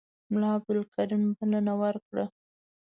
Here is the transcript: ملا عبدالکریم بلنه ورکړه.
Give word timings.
ملا 0.31 0.49
عبدالکریم 0.57 1.23
بلنه 1.37 1.73
ورکړه. 1.81 2.25